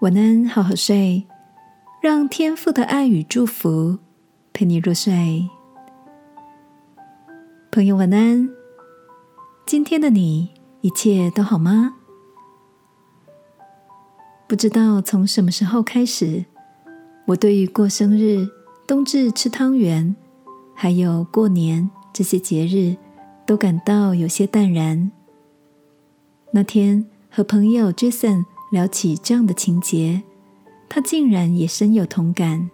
[0.00, 1.26] 晚安，好好睡，
[2.00, 3.98] 让天父的爱与祝福
[4.50, 5.46] 陪你入睡。
[7.70, 8.48] 朋友，晚安。
[9.66, 11.96] 今天的你一切都好吗？
[14.48, 16.46] 不知道从什么时候开始，
[17.26, 18.48] 我对于过生日、
[18.86, 20.16] 冬至吃汤圆，
[20.74, 22.96] 还有过年这些节日，
[23.44, 25.12] 都感到有些淡然。
[26.52, 28.46] 那天和朋友 Jason。
[28.70, 30.22] 聊起这样的情节，
[30.88, 32.70] 他竟然也深有同感。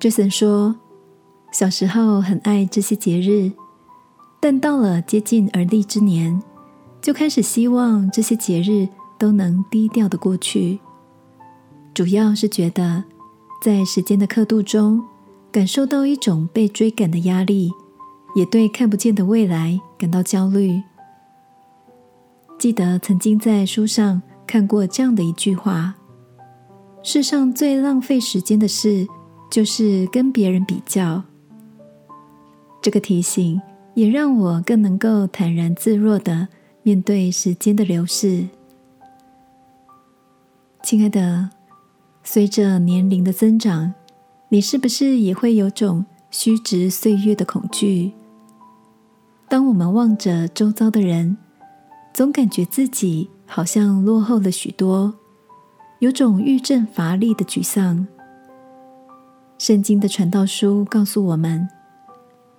[0.00, 0.76] Jason 说
[1.52, 3.52] ：“小时候很爱这些节日，
[4.40, 6.42] 但到了接近而立之年，
[7.02, 10.80] 就开始希望这些节日都能低调的过去。
[11.92, 13.04] 主要是觉得
[13.62, 15.04] 在时间的刻度中，
[15.52, 17.70] 感受到一种被追赶的压力，
[18.34, 20.82] 也对看不见的未来感到焦虑。
[22.58, 25.94] 记得曾经在书上。”看过这样的一句话：
[27.02, 29.08] 世上最浪费时间的事，
[29.50, 31.22] 就是跟别人比较。
[32.82, 33.58] 这个提醒
[33.94, 36.48] 也让我更能够坦然自若的
[36.82, 38.46] 面对时间的流逝。
[40.82, 41.48] 亲爱的，
[42.22, 43.94] 随着年龄的增长，
[44.50, 48.12] 你是不是也会有种虚掷岁月的恐惧？
[49.48, 51.38] 当我们望着周遭的人，
[52.12, 53.30] 总感觉自己。
[53.54, 55.12] 好像落后了许多，
[55.98, 58.06] 有种欲振乏力的沮丧。
[59.58, 61.68] 圣经的传道书告诉我们，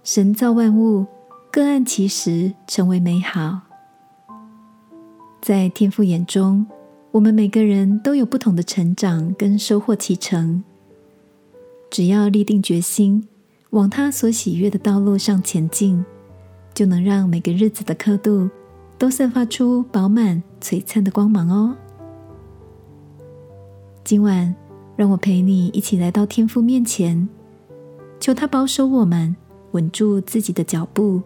[0.04, 1.08] 神造万物，
[1.52, 3.62] 各按其时成为美好。
[5.42, 6.64] 在天父眼中，
[7.10, 10.64] 我们每个人都有不同的成长跟收获其成。
[11.90, 13.28] 只要立定决心，
[13.72, 16.06] 往他所喜悦的道路上前进，
[16.72, 18.48] 就能让每个日子的刻度。
[19.04, 21.76] 都散发出饱满璀璨的光芒哦！
[24.06, 24.56] 今晚，
[24.96, 27.28] 让我陪你一起来到天父面前，
[28.18, 29.36] 求他保守我们，
[29.74, 31.22] 稳住自己的脚步，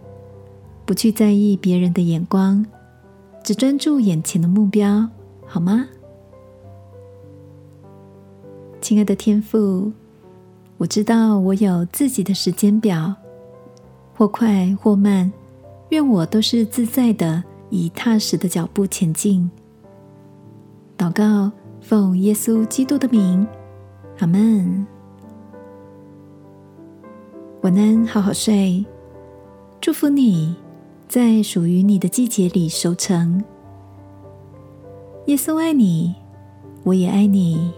[0.87, 2.65] 不去在意别人的眼光，
[3.43, 5.07] 只专注眼前的目标，
[5.45, 5.85] 好吗？
[8.81, 9.91] 亲爱的天父，
[10.79, 13.13] 我知道我有自己的时间表，
[14.15, 15.31] 或快或慢，
[15.89, 17.43] 愿我都是自在的。
[17.69, 19.49] 以踏实的脚步前进。
[20.97, 21.51] 祷告，
[21.81, 23.47] 奉耶稣基督的名，
[24.19, 24.85] 阿门。
[27.61, 28.85] 晚安，好好睡。
[29.79, 30.55] 祝福你
[31.07, 33.43] 在属于你的季节里收成。
[35.25, 36.15] 耶稣爱你，
[36.83, 37.71] 我也爱你。